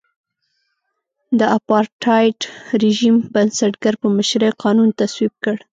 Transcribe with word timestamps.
د 1.39 1.41
اپارټایډ 1.57 2.39
رژیم 2.83 3.15
بنسټګر 3.33 3.93
په 4.01 4.07
مشرۍ 4.17 4.51
قانون 4.63 4.89
تصویب 4.99 5.33
کړ. 5.43 5.55